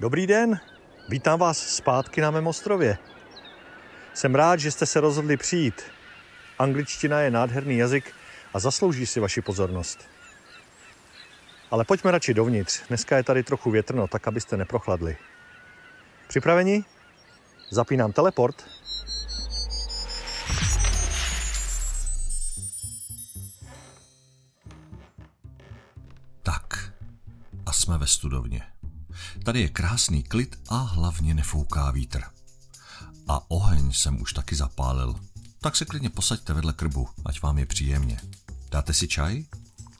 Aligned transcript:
Dobrý 0.00 0.26
den, 0.26 0.60
vítám 1.08 1.38
vás 1.38 1.58
zpátky 1.58 2.20
na 2.20 2.30
mém 2.30 2.46
ostrově. 2.46 2.98
Jsem 4.14 4.34
rád, 4.34 4.60
že 4.60 4.70
jste 4.70 4.86
se 4.86 5.00
rozhodli 5.00 5.36
přijít. 5.36 5.82
Angličtina 6.58 7.20
je 7.20 7.30
nádherný 7.30 7.76
jazyk 7.76 8.14
a 8.54 8.58
zaslouží 8.58 9.06
si 9.06 9.20
vaši 9.20 9.42
pozornost. 9.42 10.08
Ale 11.70 11.84
pojďme 11.84 12.10
radši 12.10 12.34
dovnitř. 12.34 12.82
Dneska 12.88 13.16
je 13.16 13.22
tady 13.22 13.42
trochu 13.42 13.70
větrno, 13.70 14.08
tak 14.08 14.28
abyste 14.28 14.56
neprochladli. 14.56 15.16
Připraveni? 16.28 16.84
Zapínám 17.70 18.12
teleport. 18.12 18.64
Tak, 26.42 26.92
a 27.66 27.72
jsme 27.72 27.98
ve 27.98 28.06
studovně. 28.06 28.75
Tady 29.46 29.60
je 29.60 29.68
krásný 29.68 30.22
klid 30.22 30.58
a 30.68 30.76
hlavně 30.76 31.34
nefouká 31.34 31.90
vítr. 31.90 32.22
A 33.28 33.50
oheň 33.50 33.92
jsem 33.92 34.22
už 34.22 34.32
taky 34.32 34.56
zapálil. 34.56 35.14
Tak 35.60 35.76
se 35.76 35.84
klidně 35.84 36.10
posaďte 36.10 36.52
vedle 36.52 36.72
krbu, 36.72 37.08
ať 37.24 37.42
vám 37.42 37.58
je 37.58 37.66
příjemně. 37.66 38.20
Dáte 38.70 38.94
si 38.94 39.08
čaj? 39.08 39.44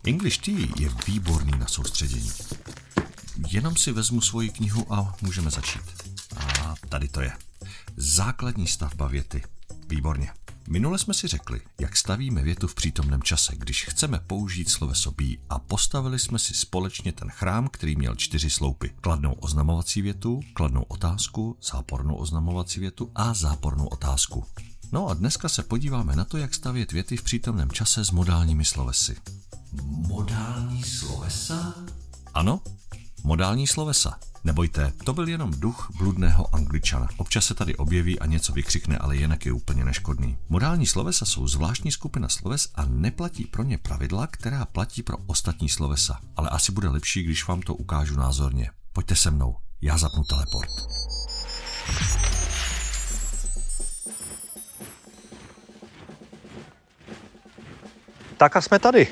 English 0.05 0.39
tea 0.39 0.67
je 0.77 0.91
výborný 1.07 1.59
na 1.59 1.67
soustředění. 1.67 2.31
Jenom 3.49 3.77
si 3.77 3.93
vezmu 3.93 4.21
svoji 4.21 4.51
knihu 4.51 4.93
a 4.93 5.15
můžeme 5.23 5.51
začít. 5.51 6.13
A 6.37 6.75
tady 6.89 7.09
to 7.09 7.21
je. 7.21 7.33
Základní 7.97 8.67
stavba 8.67 9.09
věty. 9.09 9.43
Výborně. 9.89 10.31
Minule 10.69 10.99
jsme 10.99 11.15
si 11.15 11.29
řekli, 11.29 11.61
jak 11.81 11.97
stavíme 11.97 12.43
větu 12.43 12.67
v 12.67 12.75
přítomném 12.75 13.23
čase, 13.23 13.57
když 13.57 13.85
chceme 13.85 14.21
použít 14.27 14.71
sloveso 14.71 15.11
be 15.11 15.25
a 15.51 15.59
postavili 15.59 16.19
jsme 16.19 16.39
si 16.39 16.55
společně 16.55 17.13
ten 17.13 17.31
chrám, 17.31 17.69
který 17.69 17.97
měl 17.97 18.15
čtyři 18.15 18.51
sloupy. 18.51 18.95
Kladnou 19.01 19.33
oznamovací 19.33 20.03
větu, 20.03 20.41
kladnou 20.55 20.83
otázku, 20.83 21.57
zápornou 21.73 22.15
oznamovací 22.15 22.81
větu 22.81 23.11
a 23.15 23.35
zápornou 23.35 23.87
otázku. 23.87 24.45
No 24.93 25.09
a 25.09 25.15
dneska 25.15 25.49
se 25.49 25.63
podíváme 25.63 26.17
na 26.17 26.25
to, 26.25 26.37
jak 26.37 26.55
stavět 26.55 26.93
věty 26.93 27.17
v 27.17 27.23
přítomném 27.23 27.71
čase 27.71 28.05
s 28.05 28.11
modálními 28.11 28.65
slovesy. 28.65 29.17
Modální 29.83 30.83
slovesa? 30.83 31.75
Ano, 32.35 32.61
modální 33.25 33.67
slovesa. 33.67 34.19
Nebojte, 34.45 34.93
to 35.05 35.13
byl 35.13 35.29
jenom 35.29 35.51
duch 35.51 35.91
bludného 35.99 36.55
angličana. 36.55 37.09
Občas 37.17 37.45
se 37.45 37.55
tady 37.55 37.77
objeví 37.77 38.19
a 38.19 38.27
něco 38.27 38.53
vykřikne, 38.53 38.99
ale 38.99 39.17
jinak 39.17 39.47
je 39.47 39.53
úplně 39.53 39.85
neškodný. 39.85 40.39
Modální 40.49 40.87
slovesa 40.87 41.25
jsou 41.25 41.49
zvláštní 41.49 41.93
skupina 41.93 42.29
sloves 42.29 42.69
a 42.75 42.85
neplatí 42.85 43.45
pro 43.45 43.63
ně 43.63 43.79
pravidla, 43.79 44.27
která 44.27 44.65
platí 44.65 45.03
pro 45.03 45.17
ostatní 45.27 45.69
slovesa. 45.69 46.21
Ale 46.37 46.49
asi 46.49 46.73
bude 46.73 46.89
lepší, 46.89 47.23
když 47.23 47.47
vám 47.47 47.63
to 47.63 47.75
ukážu 47.75 48.17
názorně. 48.17 48.71
Pojďte 48.93 49.17
se 49.17 49.31
mnou, 49.31 49.57
já 49.83 49.99
zapnu 49.99 50.25
teleport. 50.25 50.71
Tak 58.37 58.57
a 58.57 58.61
jsme 58.61 58.79
tady. 58.79 59.09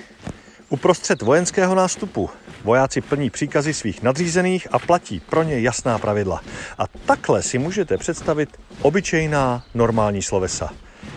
Uprostřed 0.68 1.22
vojenského 1.22 1.74
nástupu. 1.74 2.30
Vojáci 2.64 3.00
plní 3.00 3.30
příkazy 3.30 3.74
svých 3.74 4.02
nadřízených 4.02 4.68
a 4.70 4.78
platí 4.78 5.20
pro 5.20 5.42
ně 5.42 5.60
jasná 5.60 5.98
pravidla. 5.98 6.42
A 6.78 6.86
takhle 6.86 7.42
si 7.42 7.58
můžete 7.58 7.98
představit 7.98 8.48
obyčejná 8.82 9.64
normální 9.74 10.22
slovesa. 10.22 10.70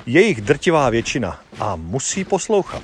Jejich 0.06 0.42
drtivá 0.42 0.90
většina 0.90 1.40
a 1.60 1.76
musí 1.76 2.24
poslouchat. 2.24 2.84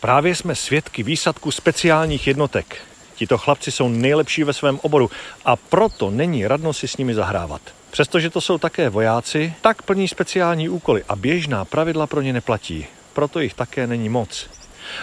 Právě 0.00 0.34
jsme 0.34 0.54
svědky 0.54 1.02
výsadku 1.02 1.50
speciálních 1.50 2.26
jednotek. 2.26 2.76
Tito 3.14 3.38
chlapci 3.38 3.70
jsou 3.70 3.88
nejlepší 3.88 4.44
ve 4.44 4.52
svém 4.52 4.78
oboru 4.82 5.10
a 5.44 5.56
proto 5.56 6.10
není 6.10 6.46
radno 6.46 6.72
si 6.72 6.88
s 6.88 6.96
nimi 6.96 7.14
zahrávat. 7.14 7.77
Přestože 7.90 8.30
to 8.30 8.40
jsou 8.40 8.58
také 8.58 8.88
vojáci, 8.88 9.54
tak 9.60 9.82
plní 9.82 10.08
speciální 10.08 10.68
úkoly 10.68 11.04
a 11.08 11.16
běžná 11.16 11.64
pravidla 11.64 12.06
pro 12.06 12.20
ně 12.22 12.32
neplatí. 12.32 12.86
Proto 13.12 13.40
jich 13.40 13.54
také 13.54 13.86
není 13.86 14.08
moc. 14.08 14.50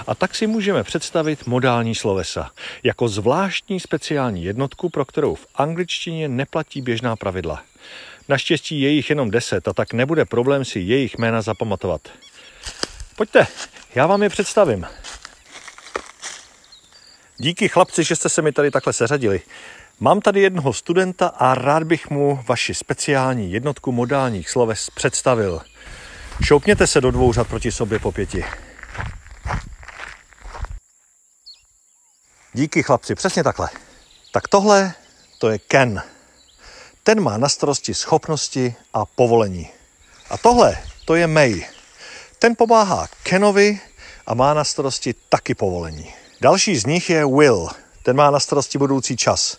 A 0.07 0.15
tak 0.15 0.35
si 0.35 0.47
můžeme 0.47 0.83
představit 0.83 1.47
modální 1.47 1.95
slovesa 1.95 2.51
jako 2.83 3.07
zvláštní 3.07 3.79
speciální 3.79 4.43
jednotku, 4.43 4.89
pro 4.89 5.05
kterou 5.05 5.35
v 5.35 5.47
angličtině 5.55 6.27
neplatí 6.27 6.81
běžná 6.81 7.15
pravidla. 7.15 7.63
Naštěstí 8.29 8.81
je 8.81 8.89
jich 8.89 9.09
jenom 9.09 9.31
deset 9.31 9.67
a 9.67 9.73
tak 9.73 9.93
nebude 9.93 10.25
problém 10.25 10.65
si 10.65 10.79
jejich 10.79 11.17
jména 11.17 11.41
zapamatovat. 11.41 12.01
Pojďte, 13.15 13.47
já 13.95 14.07
vám 14.07 14.23
je 14.23 14.29
představím. 14.29 14.85
Díky 17.37 17.67
chlapci, 17.67 18.03
že 18.03 18.15
jste 18.15 18.29
se 18.29 18.41
mi 18.41 18.51
tady 18.51 18.71
takhle 18.71 18.93
seřadili. 18.93 19.41
Mám 19.99 20.21
tady 20.21 20.41
jednoho 20.41 20.73
studenta 20.73 21.27
a 21.27 21.55
rád 21.55 21.83
bych 21.83 22.09
mu 22.09 22.43
vaši 22.47 22.73
speciální 22.73 23.51
jednotku 23.51 23.91
modálních 23.91 24.49
sloves 24.49 24.89
představil. 24.89 25.61
Šoupněte 26.43 26.87
se 26.87 27.01
do 27.01 27.11
dvou 27.11 27.33
řad 27.33 27.47
proti 27.47 27.71
sobě 27.71 27.99
po 27.99 28.11
pěti. 28.11 28.45
Díky 32.53 32.83
chlapci, 32.83 33.15
přesně 33.15 33.43
takhle. 33.43 33.69
Tak 34.31 34.47
tohle 34.47 34.93
to 35.39 35.49
je 35.49 35.59
Ken. 35.59 36.03
Ten 37.03 37.21
má 37.21 37.37
na 37.37 37.49
starosti 37.49 37.93
schopnosti 37.93 38.75
a 38.93 39.05
povolení. 39.05 39.69
A 40.29 40.37
tohle 40.37 40.77
to 41.05 41.15
je 41.15 41.27
May. 41.27 41.65
Ten 42.39 42.55
pomáhá 42.55 43.07
Kenovi 43.23 43.79
a 44.27 44.33
má 44.33 44.53
na 44.53 44.63
starosti 44.63 45.15
taky 45.29 45.55
povolení. 45.55 46.13
Další 46.41 46.77
z 46.77 46.85
nich 46.85 47.09
je 47.09 47.25
Will. 47.25 47.69
Ten 48.03 48.15
má 48.15 48.31
na 48.31 48.39
starosti 48.39 48.77
budoucí 48.77 49.17
čas 49.17 49.57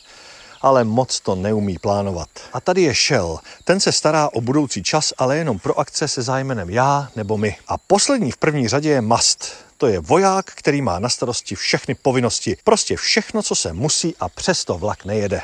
ale 0.67 0.85
moc 0.85 1.21
to 1.21 1.35
neumí 1.35 1.79
plánovat. 1.79 2.29
A 2.53 2.61
tady 2.61 2.83
je 2.83 2.95
Shell. 2.95 3.39
Ten 3.65 3.81
se 3.81 3.93
stará 3.93 4.29
o 4.33 4.41
budoucí 4.41 4.83
čas, 4.83 5.13
ale 5.19 5.37
jenom 5.37 5.59
pro 5.59 5.79
akce 5.79 6.09
se 6.09 6.23
zájmenem 6.23 6.71
já 6.71 7.11
nebo 7.17 7.39
my. 7.39 7.57
A 7.69 7.79
poslední 7.79 8.33
v 8.33 8.37
první 8.37 8.69
řadě 8.69 8.89
je 8.89 9.01
Must. 9.01 9.55
To 9.77 9.87
je 9.87 10.01
voják, 10.01 10.47
který 10.47 10.83
má 10.83 10.99
na 10.99 11.09
starosti 11.09 11.55
všechny 11.55 11.95
povinnosti. 11.95 12.57
Prostě 12.65 12.97
všechno, 12.97 13.43
co 13.43 13.55
se 13.55 13.73
musí 13.73 14.15
a 14.21 14.29
přesto 14.29 14.79
vlak 14.79 15.05
nejede. 15.05 15.41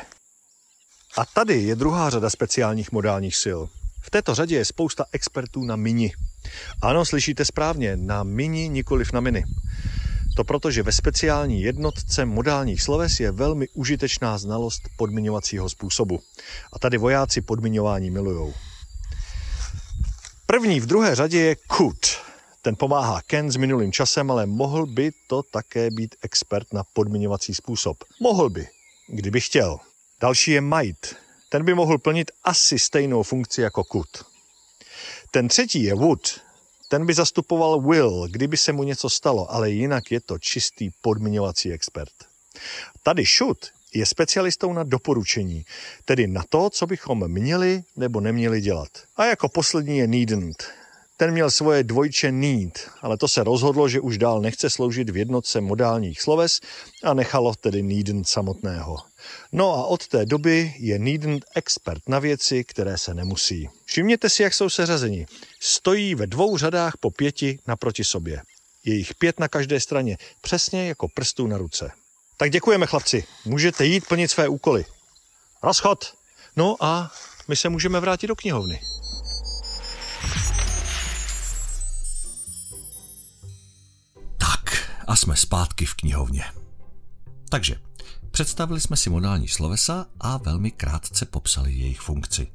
A 1.17 1.25
tady 1.25 1.63
je 1.63 1.77
druhá 1.77 2.11
řada 2.11 2.31
speciálních 2.31 2.93
modálních 2.93 3.37
sil. 3.45 3.61
V 4.01 4.11
této 4.11 4.35
řadě 4.35 4.57
je 4.57 4.65
spousta 4.65 5.05
expertů 5.13 5.65
na 5.65 5.77
mini. 5.77 6.13
Ano, 6.83 7.05
slyšíte 7.05 7.45
správně, 7.45 7.97
na 7.97 8.23
mini, 8.23 8.69
nikoliv 8.69 9.13
na 9.13 9.21
mini. 9.21 9.45
To 10.37 10.45
proto, 10.45 10.71
že 10.71 10.83
ve 10.83 10.93
speciální 10.93 11.63
jednotce 11.63 12.25
modálních 12.25 12.83
sloves 12.83 13.21
je 13.21 13.31
velmi 13.31 13.69
užitečná 13.69 14.39
znalost 14.39 14.83
podmiňovacího 14.97 15.69
způsobu. 15.69 16.21
A 16.73 16.79
tady 16.79 16.99
vojáci 16.99 17.41
podmiňování 17.41 18.11
milujou. 18.11 18.55
První 20.47 20.81
v 20.81 20.87
druhé 20.87 21.15
řadě 21.15 21.39
je 21.41 21.57
Kut. 21.67 22.07
Ten 22.63 22.77
pomáhá 22.77 23.23
Ken 23.27 23.51
s 23.51 23.57
minulým 23.57 23.93
časem, 23.93 24.31
ale 24.31 24.47
mohl 24.47 24.87
by 24.87 25.11
to 25.27 25.43
také 25.43 25.91
být 25.91 26.15
expert 26.23 26.73
na 26.73 26.85
podmiňovací 26.93 27.55
způsob. 27.55 28.05
Mohl 28.21 28.51
by, 28.51 28.69
kdyby 29.09 29.41
chtěl. 29.41 29.79
Další 30.21 30.51
je 30.51 30.61
Might. 30.61 31.17
Ten 31.49 31.65
by 31.65 31.75
mohl 31.75 31.99
plnit 31.99 32.31
asi 32.45 32.79
stejnou 32.79 33.23
funkci 33.23 33.61
jako 33.61 33.85
Kut. 33.85 34.09
Ten 35.31 35.49
třetí 35.49 35.83
je 35.83 35.95
Wood. 35.95 36.41
Ten 36.93 37.07
by 37.07 37.15
zastupoval 37.15 37.81
Will, 37.81 38.29
kdyby 38.31 38.57
se 38.57 38.73
mu 38.73 38.83
něco 38.83 39.11
stalo, 39.11 39.53
ale 39.53 39.71
jinak 39.71 40.13
je 40.13 40.21
to 40.21 40.39
čistý 40.39 40.91
podmiňovací 41.03 41.73
expert. 41.73 42.13
Tady 43.03 43.25
Shoot 43.25 43.59
je 43.95 44.07
specialistou 44.07 44.73
na 44.73 44.83
doporučení, 44.83 45.65
tedy 46.05 46.27
na 46.27 46.43
to, 46.49 46.71
co 46.71 46.87
bychom 46.87 47.29
měli 47.29 47.83
nebo 47.97 48.21
neměli 48.21 48.61
dělat. 48.61 48.89
A 49.17 49.25
jako 49.25 49.49
poslední 49.49 49.99
je 49.99 50.07
Needn't. 50.07 50.65
Ten 51.23 51.31
měl 51.31 51.51
svoje 51.51 51.85
dvojče 51.85 52.33
need, 52.33 52.91
ale 53.03 53.17
to 53.17 53.29
se 53.29 53.45
rozhodlo, 53.45 53.89
že 53.89 54.01
už 54.01 54.19
dál 54.19 54.41
nechce 54.41 54.71
sloužit 54.71 55.11
v 55.11 55.17
jednotce 55.17 55.61
modálních 55.61 56.21
sloves 56.23 56.61
a 57.05 57.15
nechalo 57.15 57.55
tedy 57.55 57.83
needn't 57.83 58.29
samotného. 58.29 58.97
No 59.53 59.73
a 59.73 59.87
od 59.87 60.09
té 60.09 60.27
doby 60.27 60.75
je 60.79 60.99
needn't 60.99 61.45
expert 61.55 62.09
na 62.09 62.19
věci, 62.19 62.65
které 62.65 62.99
se 62.99 63.15
nemusí. 63.15 63.69
Všimněte 63.85 64.29
si, 64.29 64.43
jak 64.43 64.55
jsou 64.55 64.71
seřazeni. 64.71 65.27
Stojí 65.61 66.15
ve 66.15 66.27
dvou 66.27 66.59
řadách 66.59 66.97
po 67.01 67.11
pěti 67.11 67.59
naproti 67.67 68.05
sobě. 68.05 68.43
Je 68.85 68.95
jich 68.95 69.15
pět 69.15 69.41
na 69.41 69.49
každé 69.49 69.81
straně, 69.81 70.17
přesně 70.41 70.89
jako 70.89 71.09
prstů 71.09 71.47
na 71.47 71.59
ruce. 71.59 71.91
Tak 72.37 72.51
děkujeme, 72.51 72.87
chlapci. 72.87 73.25
Můžete 73.45 73.85
jít 73.85 74.07
plnit 74.09 74.31
své 74.31 74.49
úkoly. 74.49 74.85
Rozchod! 75.63 76.15
No 76.57 76.77
a 76.81 77.13
my 77.49 77.57
se 77.57 77.69
můžeme 77.69 78.01
vrátit 78.01 78.27
do 78.27 78.37
knihovny. 78.37 78.81
Jsme 85.23 85.37
zpátky 85.37 85.87
v 85.87 85.95
knihovně. 85.95 86.45
Takže, 87.49 87.77
představili 88.31 88.81
jsme 88.81 88.97
si 88.97 89.11
modální 89.11 89.49
slovesa 89.49 90.07
a 90.21 90.37
velmi 90.37 90.71
krátce 90.71 91.27
popsali 91.27 91.73
jejich 91.73 92.01
funkci. 92.01 92.53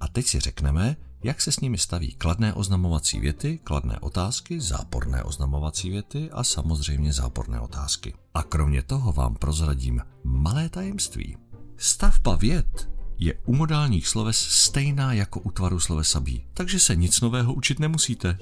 A 0.00 0.08
teď 0.08 0.26
si 0.26 0.40
řekneme, 0.40 0.96
jak 1.22 1.40
se 1.40 1.52
s 1.52 1.60
nimi 1.60 1.78
staví 1.78 2.14
kladné 2.14 2.54
oznamovací 2.54 3.20
věty, 3.20 3.58
kladné 3.64 3.98
otázky, 3.98 4.60
záporné 4.60 5.22
oznamovací 5.22 5.90
věty 5.90 6.30
a 6.32 6.44
samozřejmě 6.44 7.12
záporné 7.12 7.60
otázky. 7.60 8.14
A 8.34 8.42
kromě 8.42 8.82
toho 8.82 9.12
vám 9.12 9.34
prozradím 9.34 10.00
malé 10.24 10.68
tajemství. 10.68 11.36
Stavba 11.76 12.36
vět 12.36 12.90
je 13.18 13.34
u 13.46 13.54
modálních 13.54 14.08
sloves 14.08 14.38
stejná 14.38 15.12
jako 15.12 15.40
u 15.40 15.50
tvaru 15.50 15.80
slovesa 15.80 16.20
be, 16.20 16.32
takže 16.54 16.80
se 16.80 16.96
nic 16.96 17.20
nového 17.20 17.54
učit 17.54 17.78
nemusíte. 17.78 18.38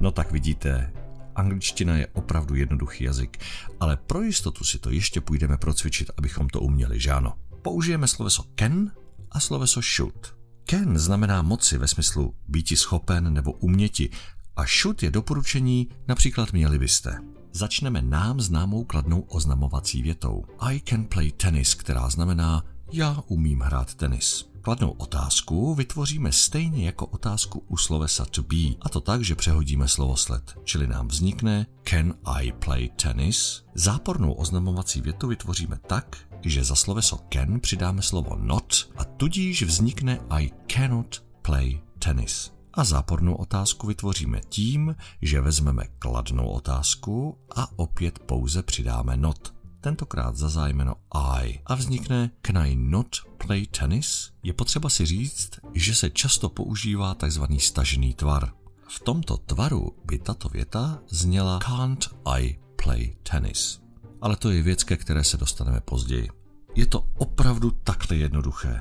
No 0.00 0.10
tak 0.10 0.32
vidíte, 0.32 0.92
angličtina 1.34 1.96
je 1.96 2.06
opravdu 2.06 2.54
jednoduchý 2.54 3.04
jazyk, 3.04 3.38
ale 3.80 3.96
pro 3.96 4.22
jistotu 4.22 4.64
si 4.64 4.78
to 4.78 4.90
ještě 4.90 5.20
půjdeme 5.20 5.56
procvičit, 5.56 6.10
abychom 6.16 6.48
to 6.48 6.60
uměli, 6.60 7.00
že 7.00 7.10
ano. 7.10 7.34
Použijeme 7.62 8.08
sloveso 8.08 8.44
can 8.58 8.90
a 9.30 9.40
sloveso 9.40 9.80
should. 9.96 10.36
Can 10.64 10.98
znamená 10.98 11.42
moci 11.42 11.78
ve 11.78 11.88
smyslu 11.88 12.34
býti 12.48 12.76
schopen 12.76 13.34
nebo 13.34 13.52
uměti 13.52 14.10
a 14.56 14.64
should 14.82 15.02
je 15.02 15.10
doporučení, 15.10 15.88
například 16.08 16.52
měli 16.52 16.78
byste. 16.78 17.18
Začneme 17.52 18.02
nám 18.02 18.40
známou 18.40 18.84
kladnou 18.84 19.20
oznamovací 19.20 20.02
větou. 20.02 20.44
I 20.58 20.80
can 20.80 21.04
play 21.04 21.32
tennis, 21.32 21.74
která 21.74 22.10
znamená 22.10 22.64
já 22.92 23.22
umím 23.26 23.60
hrát 23.60 23.94
tenis. 23.94 24.50
Kladnou 24.68 24.90
otázku 24.90 25.74
vytvoříme 25.74 26.32
stejně 26.32 26.86
jako 26.86 27.06
otázku 27.06 27.64
u 27.68 27.76
slovesa 27.76 28.24
to 28.24 28.42
be, 28.42 28.76
a 28.80 28.88
to 28.88 29.00
tak, 29.00 29.24
že 29.24 29.34
přehodíme 29.34 29.88
slovosled, 29.88 30.58
čili 30.64 30.86
nám 30.86 31.08
vznikne 31.08 31.66
can 31.84 32.14
I 32.24 32.52
play 32.52 32.88
tennis. 33.02 33.64
Zápornou 33.74 34.32
oznamovací 34.32 35.00
větu 35.00 35.28
vytvoříme 35.28 35.78
tak, 35.86 36.16
že 36.42 36.64
za 36.64 36.74
sloveso 36.74 37.18
can 37.32 37.60
přidáme 37.60 38.02
slovo 38.02 38.36
not 38.36 38.90
a 38.96 39.04
tudíž 39.04 39.62
vznikne 39.62 40.20
I 40.30 40.50
cannot 40.66 41.24
play 41.42 41.80
tennis. 41.98 42.52
A 42.74 42.84
zápornou 42.84 43.34
otázku 43.34 43.86
vytvoříme 43.86 44.40
tím, 44.48 44.96
že 45.22 45.40
vezmeme 45.40 45.84
kladnou 45.98 46.48
otázku 46.48 47.38
a 47.56 47.78
opět 47.78 48.18
pouze 48.18 48.62
přidáme 48.62 49.16
not 49.16 49.57
tentokrát 49.80 50.36
za 50.36 50.48
zájmeno 50.48 50.94
I 51.12 51.60
a 51.66 51.74
vznikne 51.74 52.30
Can 52.46 52.58
I 52.58 52.76
not 52.76 53.16
play 53.46 53.66
tennis? 53.66 54.30
Je 54.42 54.52
potřeba 54.52 54.88
si 54.88 55.06
říct, 55.06 55.50
že 55.74 55.94
se 55.94 56.10
často 56.10 56.48
používá 56.48 57.14
tzv. 57.14 57.42
stažený 57.58 58.14
tvar. 58.14 58.52
V 58.88 59.00
tomto 59.00 59.36
tvaru 59.36 59.96
by 60.04 60.18
tato 60.18 60.48
věta 60.48 60.98
zněla 61.08 61.58
Can't 61.58 62.08
I 62.24 62.58
play 62.82 63.16
tennis? 63.22 63.80
Ale 64.20 64.36
to 64.36 64.50
je 64.50 64.62
věc, 64.62 64.84
ke 64.84 64.96
které 64.96 65.24
se 65.24 65.36
dostaneme 65.36 65.80
později. 65.80 66.28
Je 66.74 66.86
to 66.86 67.04
opravdu 67.18 67.70
takhle 67.70 68.16
jednoduché. 68.16 68.80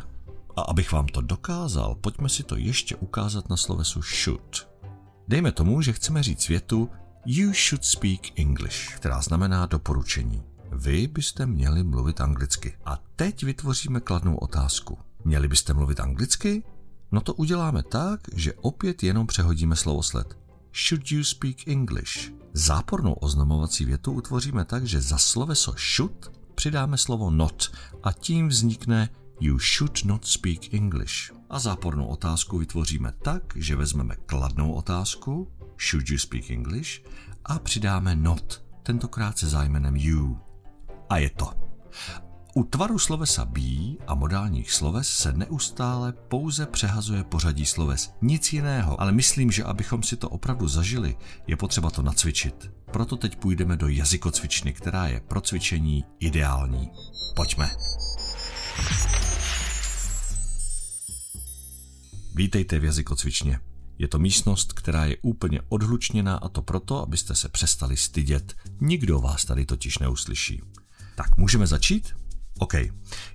A 0.56 0.62
abych 0.62 0.92
vám 0.92 1.08
to 1.08 1.22
dokázal, 1.22 1.96
pojďme 1.96 2.30
si 2.30 2.44
to 2.44 2.56
ještě 2.56 2.96
ukázat 2.96 3.50
na 3.50 3.58
slovesu 3.58 4.02
should. 4.02 4.68
Dejme 5.28 5.52
tomu, 5.52 5.82
že 5.82 5.94
chceme 5.94 6.24
říct 6.24 6.48
větu 6.48 6.90
You 7.26 7.54
should 7.54 7.86
speak 7.86 8.40
English, 8.40 8.96
která 8.96 9.22
znamená 9.22 9.66
doporučení. 9.66 10.44
Vy 10.72 11.08
byste 11.08 11.46
měli 11.46 11.84
mluvit 11.84 12.22
anglicky. 12.22 12.78
A 12.86 13.00
teď 13.16 13.44
vytvoříme 13.44 14.00
kladnou 14.00 14.36
otázku. 14.36 14.98
Měli 15.24 15.48
byste 15.48 15.74
mluvit 15.74 16.00
anglicky? 16.00 16.64
No 17.12 17.22
to 17.22 17.34
uděláme 17.34 17.84
tak, 17.84 18.20
že 18.34 18.54
opět 18.54 19.04
jenom 19.04 19.28
přehodíme 19.28 19.76
slovosled. 19.76 20.38
Should 20.88 21.12
you 21.12 21.24
speak 21.24 21.68
English? 21.68 22.32
Zápornou 22.54 23.14
oznamovací 23.14 23.86
větu 23.86 24.12
utvoříme 24.12 24.66
tak, 24.66 24.86
že 24.86 25.02
za 25.02 25.18
sloveso 25.18 25.76
should 25.96 26.32
přidáme 26.56 26.98
slovo 26.98 27.32
not 27.32 27.72
a 28.04 28.12
tím 28.12 28.48
vznikne 28.48 29.10
You 29.40 29.60
should 29.60 30.06
not 30.06 30.26
speak 30.26 30.74
English. 30.74 31.32
A 31.50 31.60
zápornou 31.60 32.06
otázku 32.06 32.58
vytvoříme 32.58 33.14
tak, 33.22 33.44
že 33.56 33.76
vezmeme 33.76 34.16
kladnou 34.16 34.74
otázku 34.74 35.52
Should 35.90 36.10
you 36.10 36.18
speak 36.18 36.50
English 36.50 37.02
a 37.46 37.60
přidáme 37.60 38.16
not, 38.16 38.64
tentokrát 38.84 39.38
se 39.38 39.48
zájmenem 39.48 39.96
you. 39.96 40.47
A 41.10 41.18
je 41.18 41.30
to. 41.30 41.68
U 42.56 42.64
tvaru 42.64 43.00
slovesa 43.00 43.46
be 43.46 43.98
a 44.08 44.16
modálních 44.16 44.72
sloves 44.72 45.10
se 45.10 45.34
neustále 45.34 46.14
pouze 46.14 46.66
přehazuje 46.66 47.24
pořadí 47.24 47.66
sloves. 47.66 48.14
Nic 48.22 48.54
jiného, 48.54 49.02
ale 49.02 49.12
myslím, 49.12 49.52
že 49.52 49.64
abychom 49.64 50.04
si 50.04 50.18
to 50.18 50.30
opravdu 50.30 50.68
zažili, 50.68 51.18
je 51.48 51.58
potřeba 51.58 51.90
to 51.90 52.02
nacvičit. 52.02 52.72
Proto 52.92 53.18
teď 53.18 53.36
půjdeme 53.36 53.78
do 53.78 53.88
jazykocvičny, 53.88 54.74
která 54.74 55.08
je 55.08 55.20
pro 55.20 55.42
cvičení 55.42 56.06
ideální. 56.20 56.92
Pojďme. 57.36 57.70
Vítejte 62.36 62.80
v 62.80 62.84
jazykocvičně. 62.84 63.60
Je 63.98 64.08
to 64.08 64.20
místnost, 64.20 64.74
která 64.74 65.06
je 65.06 65.18
úplně 65.22 65.60
odhlučněná 65.70 66.38
a 66.38 66.50
to 66.50 66.62
proto, 66.62 67.02
abyste 67.02 67.36
se 67.36 67.50
přestali 67.50 67.98
stydět. 67.98 68.54
Nikdo 68.82 69.20
vás 69.20 69.46
tady 69.46 69.66
totiž 69.66 70.00
neuslyší. 70.00 70.62
Tak 71.18 71.38
můžeme 71.38 71.68
začít? 71.68 72.16
OK. 72.60 72.74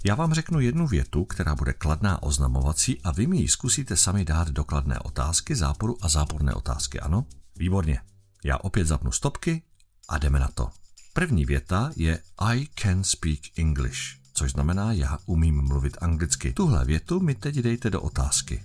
Já 0.04 0.14
vám 0.14 0.34
řeknu 0.34 0.60
jednu 0.60 0.86
větu, 0.86 1.24
která 1.24 1.54
bude 1.54 1.72
kladná 1.72 2.22
oznamovací 2.22 3.00
a 3.00 3.12
vy 3.12 3.26
mi 3.26 3.36
ji 3.38 3.48
zkusíte 3.48 3.96
sami 3.96 4.24
dát 4.24 4.48
do 4.48 4.64
kladné 4.64 4.98
otázky, 4.98 5.56
záporu 5.56 5.96
a 6.00 6.08
záporné 6.08 6.54
otázky, 6.54 7.00
ano? 7.00 7.26
Výborně. 7.56 8.00
Já 8.44 8.58
opět 8.58 8.86
zapnu 8.86 9.12
stopky 9.12 9.62
a 10.08 10.18
jdeme 10.18 10.38
na 10.38 10.48
to. 10.48 10.70
První 11.12 11.44
věta 11.44 11.90
je 11.96 12.18
I 12.38 12.68
can 12.74 13.04
speak 13.04 13.38
English, 13.56 14.00
což 14.32 14.52
znamená 14.52 14.92
já 14.92 15.18
umím 15.26 15.62
mluvit 15.62 15.96
anglicky. 16.00 16.52
Tuhle 16.52 16.84
větu 16.84 17.20
mi 17.20 17.34
teď 17.34 17.54
dejte 17.54 17.90
do 17.90 18.00
otázky. 18.00 18.62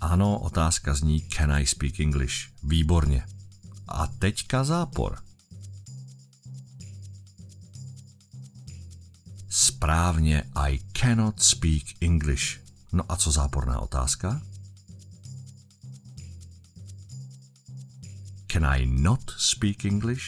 Ano, 0.00 0.38
otázka 0.38 0.94
zní 0.94 1.20
Can 1.20 1.52
I 1.52 1.66
speak 1.66 2.00
English? 2.00 2.34
Výborně. 2.62 3.24
A 3.90 4.06
teďka 4.06 4.64
zápor. 4.64 5.18
Správně, 9.48 10.42
I 10.54 10.80
cannot 10.92 11.42
speak 11.42 11.82
English. 12.00 12.60
No 12.92 13.04
a 13.08 13.16
co 13.16 13.30
záporná 13.30 13.80
otázka? 13.80 14.42
Can 18.52 18.66
I 18.66 18.86
not 18.86 19.20
speak 19.38 19.84
English? 19.84 20.22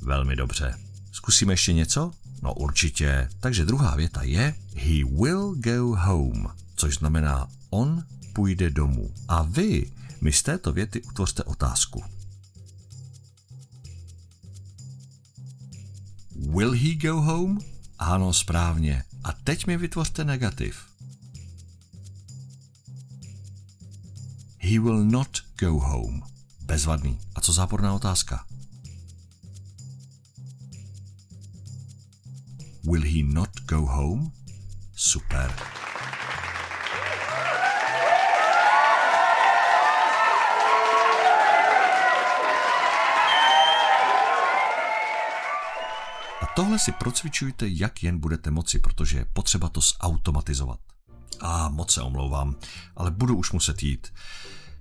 Velmi 0.00 0.36
dobře. 0.36 0.74
Zkusíme 1.12 1.52
ještě 1.52 1.72
něco? 1.72 2.10
No 2.42 2.54
určitě. 2.54 3.28
Takže 3.40 3.64
druhá 3.64 3.96
věta 3.96 4.22
je 4.22 4.54
He 4.76 5.04
will 5.04 5.54
go 5.54 5.96
home, 5.96 6.48
což 6.76 6.98
znamená 6.98 7.48
on 7.70 8.04
půjde 8.32 8.70
domů. 8.70 9.14
A 9.28 9.42
vy 9.42 9.92
mi 10.20 10.32
z 10.32 10.42
této 10.42 10.72
věty 10.72 11.02
utvořte 11.02 11.42
otázku. 11.44 12.13
Will 16.54 16.72
he 16.72 16.94
go 16.94 17.20
home? 17.20 17.58
Ano, 17.98 18.32
správně. 18.32 19.04
A 19.24 19.32
teď 19.32 19.66
mi 19.66 19.76
vytvořte 19.76 20.24
negativ. 20.24 20.76
He 24.58 24.80
will 24.80 25.04
not 25.04 25.38
go 25.58 25.80
home. 25.80 26.22
Bezvadný. 26.60 27.18
A 27.34 27.40
co 27.40 27.52
záporná 27.52 27.94
otázka? 27.94 28.46
Will 32.84 33.02
he 33.02 33.22
not 33.22 33.50
go 33.68 33.86
home? 33.86 34.32
Super. 34.96 35.73
Tohle 46.56 46.78
si 46.78 46.92
procvičujte, 46.92 47.68
jak 47.68 48.02
jen 48.02 48.18
budete 48.18 48.50
moci, 48.50 48.78
protože 48.78 49.18
je 49.18 49.26
potřeba 49.32 49.68
to 49.68 49.80
zautomatizovat. 49.80 50.80
A 51.40 51.68
moc 51.68 51.92
se 51.92 52.02
omlouvám, 52.02 52.56
ale 52.96 53.10
budu 53.10 53.36
už 53.36 53.52
muset 53.52 53.82
jít. 53.82 54.12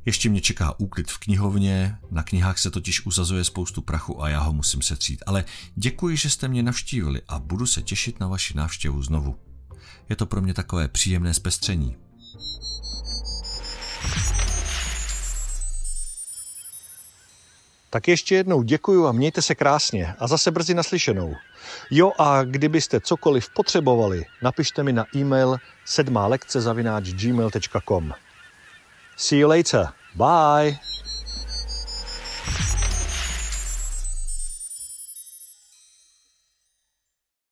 Ještě 0.05 0.29
mě 0.29 0.41
čeká 0.41 0.79
úklid 0.79 1.11
v 1.11 1.17
knihovně, 1.17 1.97
na 2.11 2.23
knihách 2.23 2.59
se 2.59 2.71
totiž 2.71 3.05
uzazuje 3.05 3.43
spoustu 3.43 3.81
prachu 3.81 4.23
a 4.23 4.29
já 4.29 4.39
ho 4.39 4.53
musím 4.53 4.81
setřít. 4.81 5.23
Ale 5.25 5.45
děkuji, 5.75 6.17
že 6.17 6.29
jste 6.29 6.47
mě 6.47 6.63
navštívili 6.63 7.21
a 7.27 7.39
budu 7.39 7.65
se 7.65 7.81
těšit 7.81 8.19
na 8.19 8.27
vaši 8.27 8.57
návštěvu 8.57 9.03
znovu. 9.03 9.35
Je 10.09 10.15
to 10.15 10.25
pro 10.25 10.41
mě 10.41 10.53
takové 10.53 10.87
příjemné 10.87 11.33
zpestření. 11.33 11.95
Tak 17.93 18.07
ještě 18.07 18.35
jednou 18.35 18.63
děkuju 18.63 19.07
a 19.07 19.11
mějte 19.11 19.41
se 19.41 19.55
krásně 19.55 20.15
a 20.19 20.27
zase 20.27 20.51
brzy 20.51 20.73
naslyšenou. 20.73 21.35
Jo 21.91 22.11
a 22.17 22.43
kdybyste 22.43 22.99
cokoliv 22.99 23.49
potřebovali, 23.49 24.25
napište 24.41 24.83
mi 24.83 24.93
na 24.93 25.05
e-mail 25.15 25.57
sedmá 25.85 26.27
lekce 26.27 26.61
zavináč. 26.61 27.05
See 29.17 29.39
you 29.39 29.49
later. 29.49 29.87
Bye. 30.15 30.92